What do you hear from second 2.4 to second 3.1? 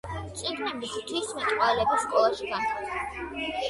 განთავსდა.